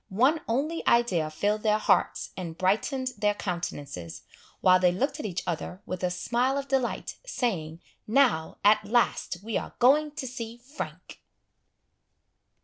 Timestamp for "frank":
10.57-11.21